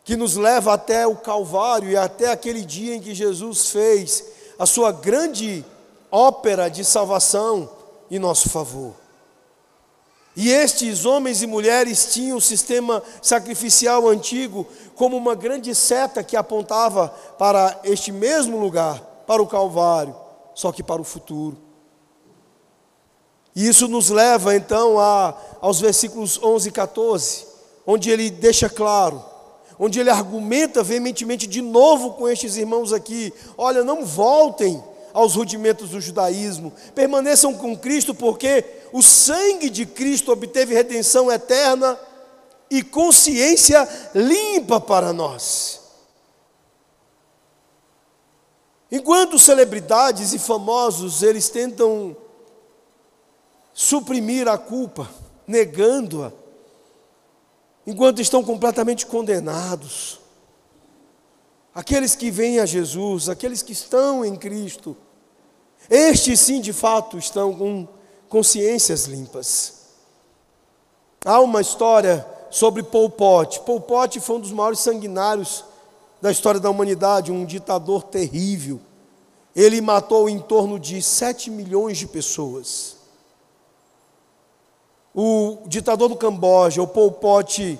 [0.04, 4.24] que nos leva até o Calvário e até aquele dia em que Jesus fez
[4.58, 5.64] a sua grande
[6.10, 7.68] ópera de salvação
[8.10, 8.94] em nosso favor.
[10.34, 16.36] E estes homens e mulheres tinham o sistema sacrificial antigo como uma grande seta que
[16.36, 20.14] apontava para este mesmo lugar, para o Calvário,
[20.54, 21.67] só que para o futuro.
[23.58, 27.44] E isso nos leva então a, aos versículos 11 e 14,
[27.84, 29.20] onde ele deixa claro,
[29.76, 34.80] onde ele argumenta veementemente de novo com estes irmãos aqui: olha, não voltem
[35.12, 41.98] aos rudimentos do judaísmo, permaneçam com Cristo, porque o sangue de Cristo obteve redenção eterna
[42.70, 45.80] e consciência limpa para nós.
[48.88, 52.16] Enquanto celebridades e famosos eles tentam
[53.80, 55.08] suprimir a culpa,
[55.46, 56.32] negando-a,
[57.86, 60.18] enquanto estão completamente condenados.
[61.72, 64.96] Aqueles que vêm a Jesus, aqueles que estão em Cristo,
[65.88, 67.86] estes sim de fato estão com
[68.28, 69.74] consciências limpas.
[71.24, 73.60] Há uma história sobre Pol Pot.
[73.60, 75.64] Pol Pot foi um dos maiores sanguinários
[76.20, 78.80] da história da humanidade, um ditador terrível.
[79.54, 82.97] Ele matou em torno de 7 milhões de pessoas
[85.14, 87.78] o ditador do Camboja, o Pol Pot,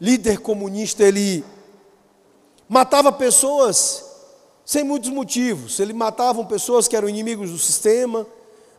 [0.00, 1.44] líder comunista, ele
[2.68, 4.04] matava pessoas
[4.64, 5.78] sem muitos motivos.
[5.78, 8.26] Ele matava pessoas que eram inimigos do sistema,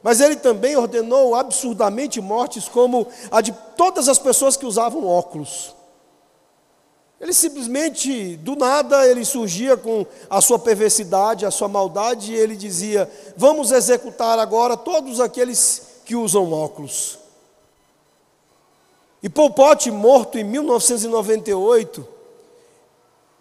[0.04, 5.76] mas ele também ordenou absurdamente mortes como a de todas as pessoas que usavam óculos.
[7.20, 12.56] Ele simplesmente, do nada, ele surgia com a sua perversidade, a sua maldade, e ele
[12.56, 17.18] dizia: Vamos executar agora todos aqueles que usam óculos.
[19.22, 22.08] E Pol Pot, morto em 1998,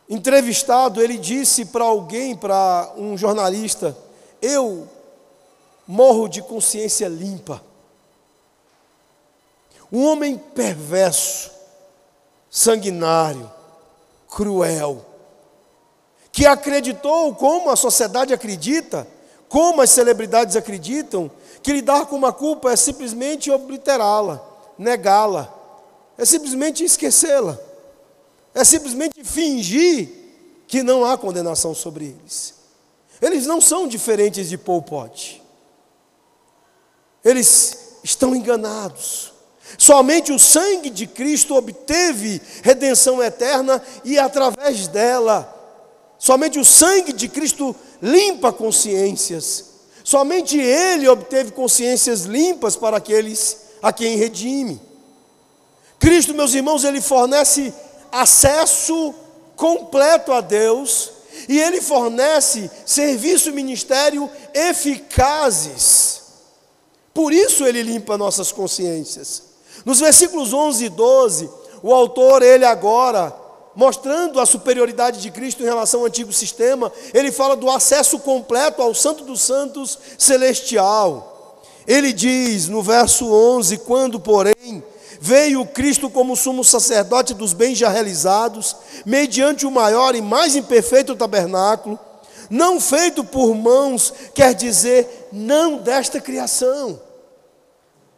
[0.09, 3.97] entrevistado, ele disse para alguém, para um jornalista:
[4.41, 4.89] Eu
[5.87, 7.63] morro de consciência limpa.
[9.93, 11.53] Um homem perverso,
[12.51, 13.51] sanguinário,
[14.29, 15.05] cruel,
[16.33, 19.07] que acreditou, como a sociedade acredita,
[19.49, 21.31] como as celebridades acreditam,
[21.63, 24.45] que lidar com uma culpa é simplesmente obliterá-la,
[24.77, 25.56] negá-la,
[26.19, 27.59] é simplesmente esquecê-la,
[28.55, 30.09] é simplesmente fingir
[30.67, 32.55] que não há condenação sobre eles.
[33.21, 35.43] Eles não são diferentes de Pol Pot.
[37.25, 39.33] Eles estão enganados.
[39.79, 45.53] Somente o sangue de Cristo obteve redenção eterna e através dela,
[46.19, 49.65] somente o sangue de Cristo limpa consciências.
[50.05, 54.81] Somente Ele obteve consciências limpas para aqueles a quem redime.
[55.99, 57.73] Cristo, meus irmãos, Ele fornece
[58.13, 59.15] acesso
[59.55, 61.11] completo a Deus
[61.49, 66.23] e Ele fornece serviço e ministério eficazes.
[67.13, 69.43] Por isso Ele limpa nossas consciências.
[69.85, 71.51] Nos versículos 11 e 12,
[71.83, 73.33] o autor, ele agora,
[73.75, 78.83] mostrando a superioridade de Cristo em relação ao antigo sistema, ele fala do acesso completo
[78.83, 81.63] ao Santo dos Santos celestial.
[81.87, 84.83] Ele diz no verso 11: Quando, porém,
[85.27, 91.17] veio Cristo como sumo sacerdote dos bens já realizados, mediante o maior e mais imperfeito
[91.17, 91.99] tabernáculo,
[92.49, 97.01] não feito por mãos, quer dizer, não desta criação,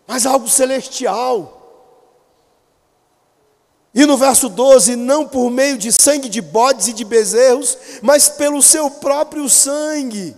[0.06, 1.54] mas algo celestial.
[3.94, 8.28] E no verso 12, não por meio de sangue de bodes e de bezerros, mas
[8.28, 10.36] pelo seu próprio sangue,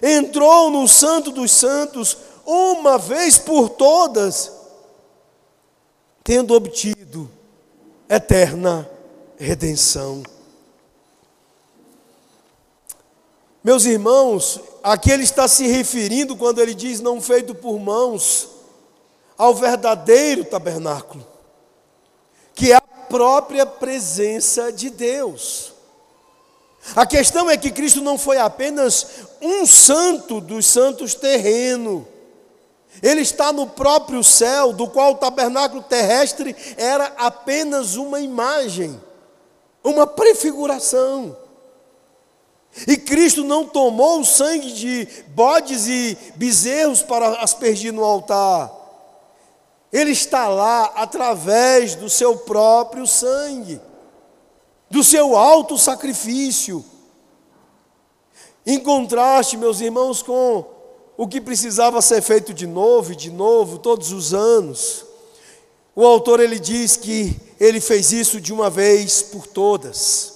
[0.00, 2.16] entrou no Santo dos Santos,
[2.46, 4.52] uma vez por todas,
[6.26, 7.30] tendo obtido
[8.08, 8.86] eterna
[9.38, 10.24] redenção.
[13.62, 18.48] Meus irmãos, aqui ele está se referindo, quando ele diz não feito por mãos,
[19.38, 21.24] ao verdadeiro tabernáculo
[22.56, 25.74] que é a própria presença de Deus.
[26.96, 29.06] A questão é que Cristo não foi apenas
[29.42, 32.08] um santo dos santos terreno.
[33.02, 39.00] Ele está no próprio céu, do qual o tabernáculo terrestre era apenas uma imagem,
[39.82, 41.36] uma prefiguração.
[42.86, 48.72] E Cristo não tomou o sangue de bodes e bezerros para aspergir no altar.
[49.92, 53.80] Ele está lá através do seu próprio sangue,
[54.90, 56.84] do seu alto sacrifício.
[58.66, 60.75] Em contraste, meus irmãos, com
[61.16, 65.04] o que precisava ser feito de novo e de novo, todos os anos.
[65.94, 70.34] O autor ele diz que ele fez isso de uma vez por todas.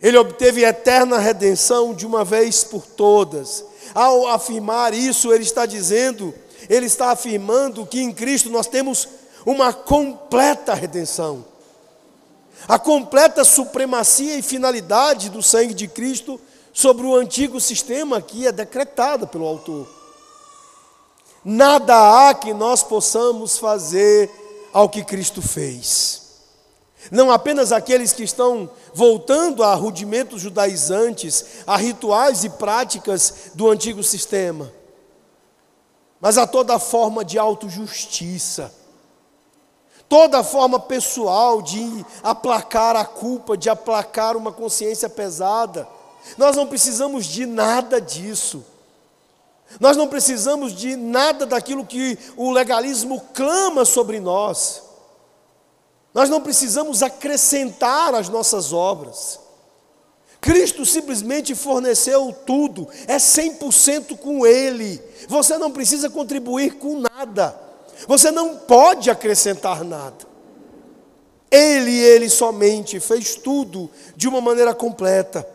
[0.00, 3.64] Ele obteve eterna redenção de uma vez por todas.
[3.94, 6.34] Ao afirmar isso, ele está dizendo
[6.68, 9.08] ele está afirmando que em Cristo nós temos
[9.46, 11.44] uma completa redenção.
[12.68, 16.40] A completa supremacia e finalidade do sangue de Cristo
[16.72, 19.86] sobre o antigo sistema que é decretada pelo autor.
[21.44, 24.30] Nada há que nós possamos fazer
[24.72, 26.20] ao que Cristo fez.
[27.10, 34.02] Não apenas aqueles que estão voltando a rudimentos judaizantes, a rituais e práticas do antigo
[34.02, 34.70] sistema,
[36.20, 38.72] mas a toda forma de autojustiça,
[40.06, 45.88] toda forma pessoal de aplacar a culpa, de aplacar uma consciência pesada.
[46.36, 48.64] Nós não precisamos de nada disso.
[49.78, 54.82] Nós não precisamos de nada daquilo que o legalismo clama sobre nós.
[56.12, 59.38] Nós não precisamos acrescentar as nossas obras.
[60.40, 65.00] Cristo simplesmente forneceu tudo, é 100% com Ele.
[65.28, 67.60] Você não precisa contribuir com nada,
[68.08, 70.30] você não pode acrescentar nada.
[71.50, 75.46] Ele, Ele somente fez tudo de uma maneira completa.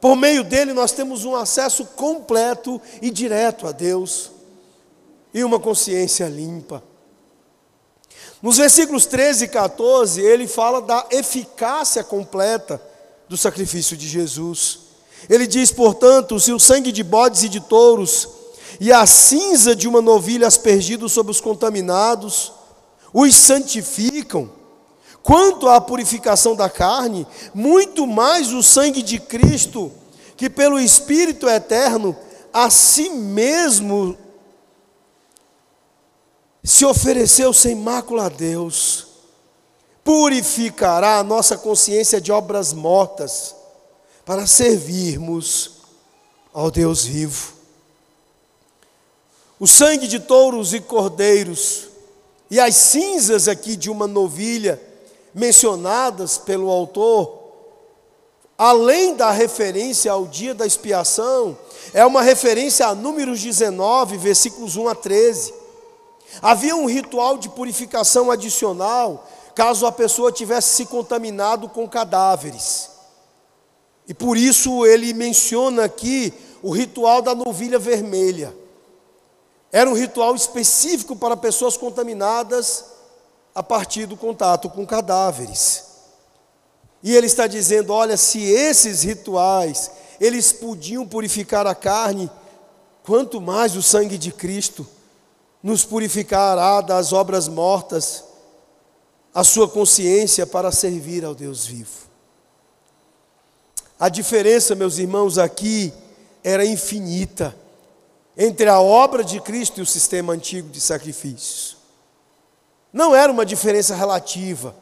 [0.00, 4.30] Por meio dele nós temos um acesso completo e direto a Deus
[5.32, 6.82] e uma consciência limpa.
[8.42, 12.80] Nos versículos 13 e 14, ele fala da eficácia completa
[13.28, 14.78] do sacrifício de Jesus.
[15.28, 18.28] Ele diz, portanto, se o sangue de bodes e de touros
[18.80, 22.52] e a cinza de uma novilha aspergidos sobre os contaminados
[23.12, 24.50] os santificam,
[25.22, 29.92] quanto à purificação da carne, muito mais o sangue de Cristo,
[30.36, 32.16] que pelo Espírito eterno
[32.52, 34.16] a si mesmo
[36.62, 39.10] se ofereceu sem mácula a Deus
[40.04, 43.54] purificará a nossa consciência de obras mortas,
[44.24, 45.72] para servirmos
[46.52, 47.54] ao Deus vivo.
[49.58, 51.88] O sangue de touros e cordeiros
[52.50, 54.80] e as cinzas aqui de uma novilha
[55.34, 57.38] mencionadas pelo autor,
[58.58, 61.56] além da referência ao dia da expiação,
[61.94, 65.54] é uma referência a Números 19, versículos 1 a 13.
[66.42, 72.90] Havia um ritual de purificação adicional caso a pessoa tivesse se contaminado com cadáveres.
[74.06, 78.54] E por isso ele menciona aqui o ritual da novilha vermelha.
[79.72, 82.84] Era um ritual específico para pessoas contaminadas
[83.54, 85.84] a partir do contato com cadáveres.
[87.02, 89.90] E ele está dizendo, olha, se esses rituais
[90.20, 92.30] eles podiam purificar a carne,
[93.02, 94.86] quanto mais o sangue de Cristo
[95.62, 98.24] nos purificará das obras mortas,
[99.32, 102.10] a sua consciência para servir ao Deus vivo.
[103.98, 105.92] A diferença, meus irmãos, aqui
[106.42, 107.54] era infinita
[108.36, 111.79] entre a obra de Cristo e o sistema antigo de sacrifícios.
[112.92, 114.74] Não era uma diferença relativa,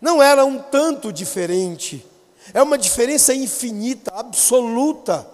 [0.00, 2.04] não era um tanto diferente,
[2.52, 5.26] é uma diferença infinita, absoluta,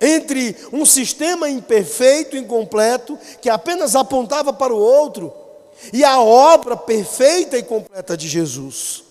[0.00, 5.32] entre um sistema imperfeito, incompleto, que apenas apontava para o outro,
[5.92, 9.04] e a obra perfeita e completa de Jesus.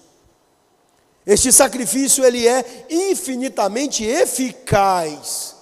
[1.26, 5.56] Este sacrifício ele é infinitamente eficaz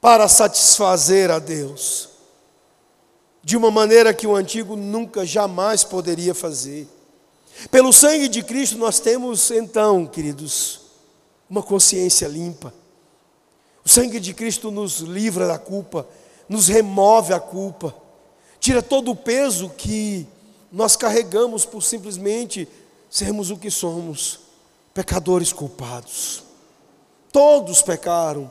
[0.00, 2.07] para satisfazer a Deus,
[3.48, 6.86] de uma maneira que o antigo nunca jamais poderia fazer.
[7.70, 10.82] Pelo sangue de Cristo nós temos então, queridos,
[11.48, 12.74] uma consciência limpa.
[13.82, 16.06] O sangue de Cristo nos livra da culpa,
[16.46, 17.94] nos remove a culpa,
[18.60, 20.26] tira todo o peso que
[20.70, 22.68] nós carregamos por simplesmente
[23.08, 24.40] sermos o que somos,
[24.92, 26.42] pecadores culpados.
[27.32, 28.50] Todos pecaram,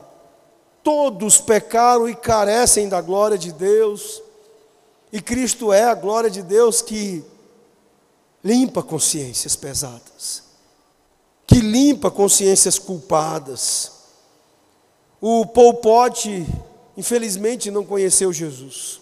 [0.82, 4.22] todos pecaram e carecem da glória de Deus,
[5.12, 7.24] e Cristo é a glória de Deus que
[8.44, 10.42] limpa consciências pesadas,
[11.46, 13.92] que limpa consciências culpadas.
[15.20, 16.46] O Paul Pot,
[16.96, 19.00] infelizmente, não conheceu Jesus.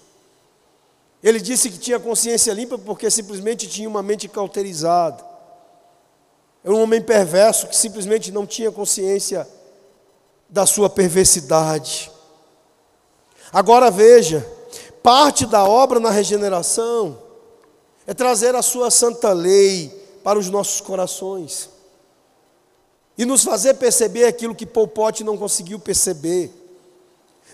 [1.22, 5.24] Ele disse que tinha consciência limpa porque simplesmente tinha uma mente cauterizada.
[6.62, 9.48] Era um homem perverso que simplesmente não tinha consciência
[10.48, 12.10] da sua perversidade.
[13.52, 14.46] Agora veja,
[15.06, 17.16] parte da obra na regeneração
[18.08, 19.88] é trazer a sua santa lei
[20.24, 21.70] para os nossos corações
[23.16, 26.52] e nos fazer perceber aquilo que Popote não conseguiu perceber.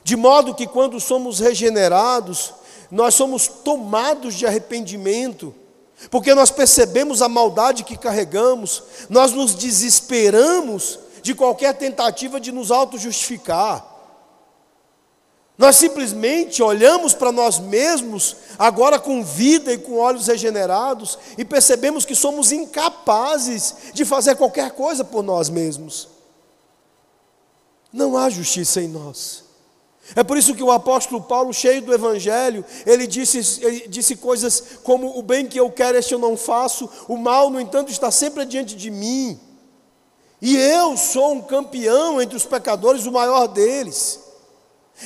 [0.02, 2.54] De modo que quando somos regenerados,
[2.90, 5.54] nós somos tomados de arrependimento,
[6.10, 12.70] porque nós percebemos a maldade que carregamos, nós nos desesperamos de qualquer tentativa de nos
[12.70, 13.91] auto-justificar.
[15.62, 22.04] Nós simplesmente olhamos para nós mesmos, agora com vida e com olhos regenerados, e percebemos
[22.04, 26.08] que somos incapazes de fazer qualquer coisa por nós mesmos.
[27.92, 29.44] Não há justiça em nós.
[30.16, 34.80] É por isso que o apóstolo Paulo, cheio do Evangelho, ele disse, ele disse coisas
[34.82, 38.10] como: O bem que eu quero, este eu não faço, o mal, no entanto, está
[38.10, 39.38] sempre diante de mim.
[40.40, 44.31] E eu sou um campeão entre os pecadores, o maior deles.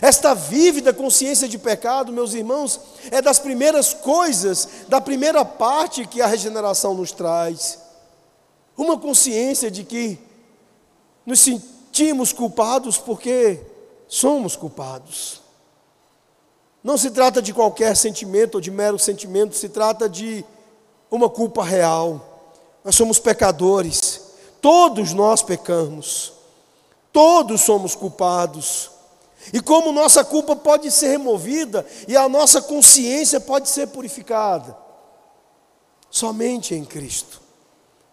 [0.00, 2.80] Esta vívida consciência de pecado, meus irmãos,
[3.10, 7.78] é das primeiras coisas, da primeira parte que a regeneração nos traz.
[8.76, 10.18] Uma consciência de que
[11.24, 13.60] nos sentimos culpados porque
[14.06, 15.40] somos culpados.
[16.84, 20.44] Não se trata de qualquer sentimento ou de mero sentimento, se trata de
[21.10, 22.20] uma culpa real.
[22.84, 24.20] Nós somos pecadores,
[24.60, 26.32] todos nós pecamos,
[27.12, 28.95] todos somos culpados.
[29.52, 34.76] E como nossa culpa pode ser removida e a nossa consciência pode ser purificada?
[36.10, 37.40] Somente em Cristo,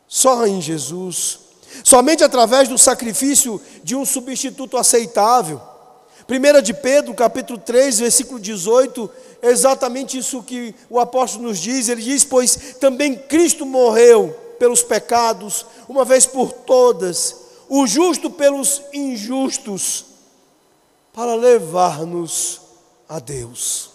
[0.07, 1.39] só em Jesus,
[1.83, 5.61] somente através do sacrifício de um substituto aceitável
[6.27, 9.09] 1 de Pedro, capítulo 3, versículo 18,
[9.41, 11.89] é exatamente isso que o apóstolo nos diz.
[11.89, 17.35] Ele diz: Pois também Cristo morreu pelos pecados, uma vez por todas,
[17.67, 20.05] o justo pelos injustos,
[21.13, 22.61] para levar-nos
[23.07, 23.91] a Deus.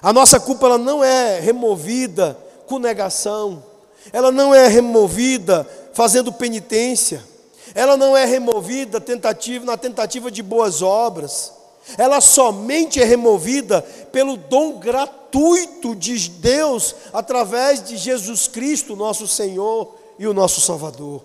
[0.00, 3.64] A nossa culpa ela não é removida com negação,
[4.12, 7.32] ela não é removida fazendo penitência
[7.74, 11.52] ela não é removida tentativa, na tentativa de boas obras,
[11.96, 19.94] ela somente é removida pelo dom gratuito de Deus através de Jesus Cristo, nosso Senhor
[20.18, 21.22] e o nosso Salvador.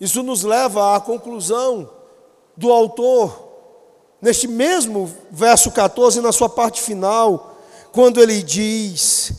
[0.00, 1.88] Isso nos leva à conclusão
[2.56, 3.48] do autor,
[4.20, 7.56] neste mesmo verso 14, na sua parte final,
[7.92, 9.32] quando ele diz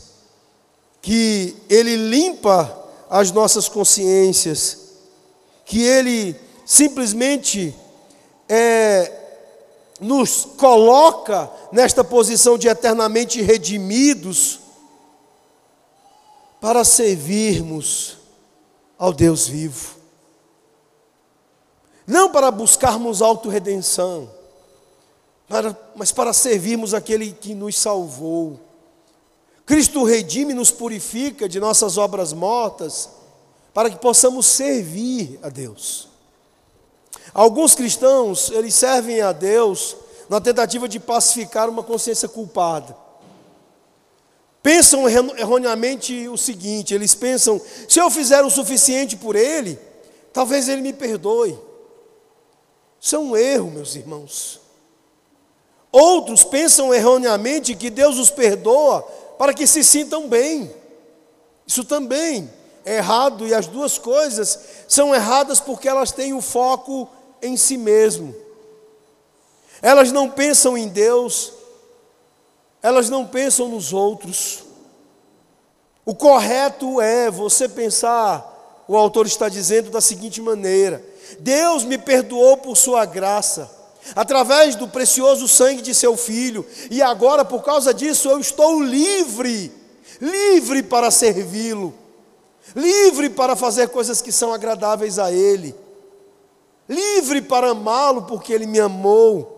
[1.00, 4.78] que ele limpa as nossas consciências,
[5.64, 7.74] que ele simplesmente
[8.48, 9.12] é,
[10.00, 14.60] nos coloca nesta posição de eternamente redimidos
[16.60, 18.18] para servirmos
[18.98, 19.96] ao Deus vivo.
[22.06, 24.30] Não para buscarmos autorredenção,
[25.48, 28.60] para, mas para servirmos aquele que nos salvou.
[29.64, 33.08] Cristo redime e nos purifica de nossas obras mortas,
[33.72, 36.08] para que possamos servir a Deus.
[37.32, 39.96] Alguns cristãos, eles servem a Deus
[40.28, 42.96] na tentativa de pacificar uma consciência culpada.
[44.62, 49.78] Pensam erroneamente o seguinte: eles pensam, se eu fizer o suficiente por Ele,
[50.32, 51.58] talvez Ele me perdoe.
[53.04, 54.58] Isso é um erro, meus irmãos.
[55.92, 59.02] Outros pensam erroneamente que Deus os perdoa
[59.36, 60.74] para que se sintam bem.
[61.66, 62.50] Isso também
[62.82, 67.06] é errado, e as duas coisas são erradas porque elas têm o foco
[67.42, 68.34] em si mesmo.
[69.82, 71.52] Elas não pensam em Deus,
[72.82, 74.64] elas não pensam nos outros.
[76.06, 81.04] O correto é você pensar, o autor está dizendo da seguinte maneira:
[81.40, 83.70] Deus me perdoou por sua graça,
[84.14, 89.72] através do precioso sangue de seu filho, e agora por causa disso eu estou livre,
[90.20, 91.94] livre para servi-lo,
[92.74, 95.74] livre para fazer coisas que são agradáveis a Ele
[96.88, 99.52] livre para amá-lo porque ele me amou.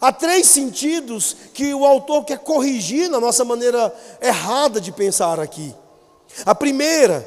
[0.00, 5.74] Há três sentidos que o autor quer corrigir na nossa maneira errada de pensar aqui.
[6.44, 7.26] A primeira,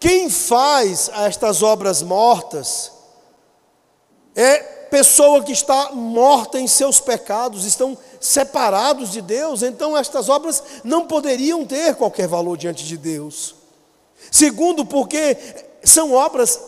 [0.00, 2.92] quem faz estas obras mortas
[4.34, 10.62] é pessoa que está morta em seus pecados, estão separados de Deus, então estas obras
[10.82, 13.54] não poderiam ter qualquer valor diante de Deus.
[14.30, 15.36] Segundo, porque
[15.84, 16.60] são obras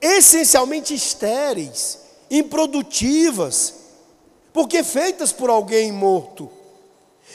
[0.00, 1.98] essencialmente estéreis,
[2.30, 3.74] improdutivas,
[4.52, 6.50] porque feitas por alguém morto.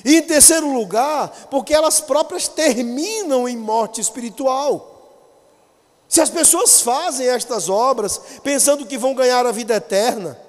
[0.03, 4.92] E em terceiro lugar, porque elas próprias terminam em morte espiritual.
[6.13, 10.39] Se as pessoas fazem estas obras pensando que vão ganhar a vida eterna,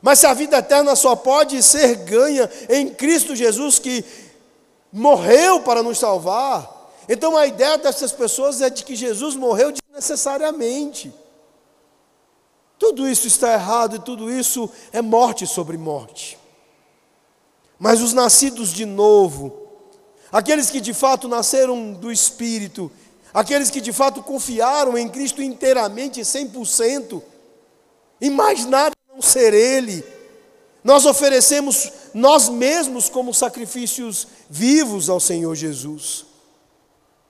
[0.00, 4.04] mas se a vida eterna só pode ser ganha em Cristo Jesus, que
[4.92, 11.14] morreu para nos salvar, então a ideia dessas pessoas é de que Jesus morreu desnecessariamente.
[12.76, 16.36] Tudo isso está errado e tudo isso é morte sobre morte.
[17.78, 19.56] Mas os nascidos de novo,
[20.32, 22.90] aqueles que de fato nasceram do Espírito,
[23.32, 27.22] aqueles que de fato confiaram em Cristo inteiramente, 100%,
[28.20, 30.04] e mais nada não ser Ele,
[30.84, 36.26] nós oferecemos nós mesmos como sacrifícios vivos ao Senhor Jesus.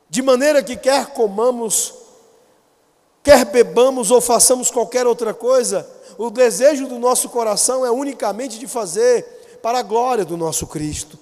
[0.09, 1.94] De maneira que quer comamos
[3.22, 5.88] quer bebamos ou façamos qualquer outra coisa,
[6.18, 11.18] o desejo do nosso coração é unicamente de fazer para a glória do nosso Cristo.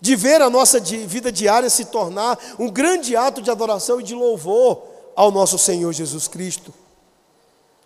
[0.00, 4.14] De ver a nossa vida diária se tornar um grande ato de adoração e de
[4.14, 4.82] louvor
[5.14, 6.72] ao nosso Senhor Jesus Cristo.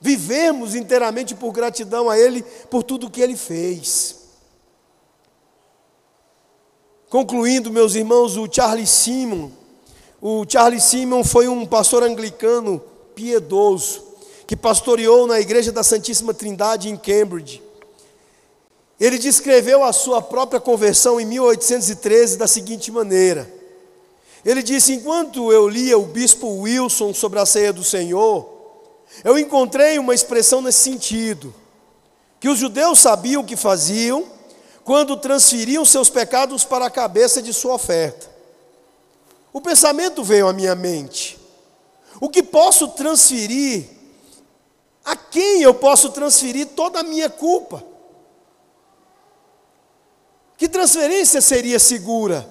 [0.00, 4.16] Vivemos inteiramente por gratidão a Ele por tudo que Ele fez.
[7.08, 9.50] Concluindo, meus irmãos, o Charles Simon,
[10.20, 12.82] o Charles Simon foi um pastor anglicano
[13.14, 14.02] piedoso,
[14.46, 17.62] que pastoreou na igreja da Santíssima Trindade em Cambridge.
[19.00, 23.50] Ele descreveu a sua própria conversão em 1813 da seguinte maneira:
[24.44, 28.48] ele disse: Enquanto eu lia o bispo Wilson sobre a ceia do Senhor,
[29.24, 31.54] eu encontrei uma expressão nesse sentido,
[32.38, 34.26] que os judeus sabiam o que faziam
[34.84, 38.30] quando transferiam seus pecados para a cabeça de sua oferta.
[39.50, 41.38] O pensamento veio à minha mente:
[42.20, 43.88] o que posso transferir?
[45.02, 47.84] A quem eu posso transferir toda a minha culpa?
[50.56, 52.48] Que transferência seria segura?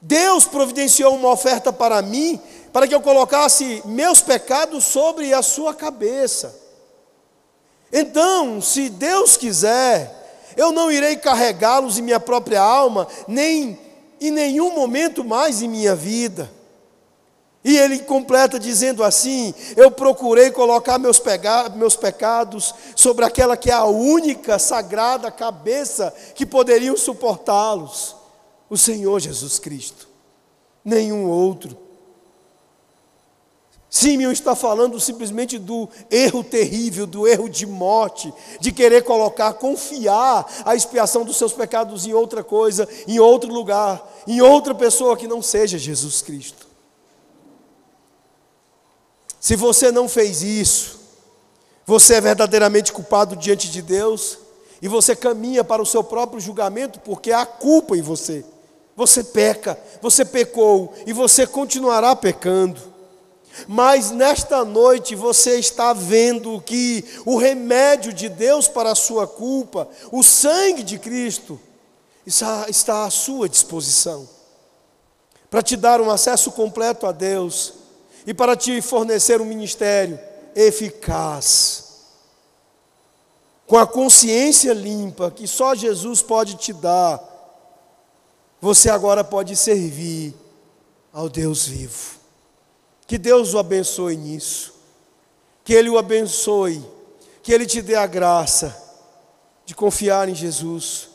[0.00, 2.40] Deus providenciou uma oferta para mim,
[2.72, 6.54] para que eu colocasse meus pecados sobre a sua cabeça.
[7.92, 10.14] Então, se Deus quiser,
[10.56, 13.78] eu não irei carregá-los em minha própria alma, nem
[14.20, 16.50] em nenhum momento mais em minha vida.
[17.68, 21.20] E ele completa dizendo assim: Eu procurei colocar meus,
[21.76, 28.16] meus pecados sobre aquela que é a única sagrada cabeça que poderiam suportá-los,
[28.70, 30.08] o Senhor Jesus Cristo,
[30.82, 31.76] nenhum outro.
[33.90, 40.46] Simeon está falando simplesmente do erro terrível, do erro de morte, de querer colocar, confiar
[40.64, 45.28] a expiação dos seus pecados em outra coisa, em outro lugar, em outra pessoa que
[45.28, 46.67] não seja Jesus Cristo.
[49.40, 50.98] Se você não fez isso,
[51.86, 54.38] você é verdadeiramente culpado diante de Deus
[54.82, 58.44] e você caminha para o seu próprio julgamento porque há culpa em você.
[58.96, 62.80] Você peca, você pecou e você continuará pecando.
[63.66, 69.88] Mas nesta noite você está vendo que o remédio de Deus para a sua culpa,
[70.12, 71.58] o sangue de Cristo,
[72.26, 74.28] está, à sua disposição
[75.50, 77.74] para te dar um acesso completo a Deus
[78.28, 80.20] e para te fornecer um ministério
[80.54, 81.84] eficaz,
[83.66, 87.22] com a consciência limpa que só Jesus pode te dar,
[88.60, 90.34] você agora pode servir
[91.10, 92.18] ao Deus vivo.
[93.06, 94.74] Que Deus o abençoe nisso,
[95.64, 96.84] que Ele o abençoe,
[97.42, 98.76] que Ele te dê a graça
[99.64, 101.08] de confiar em Jesus,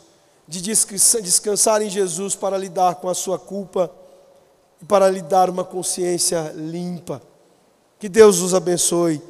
[0.48, 3.88] de descansar em Jesus para lidar com a sua culpa
[4.86, 7.22] para lhe dar uma consciência limpa.
[7.98, 9.22] Que Deus os abençoe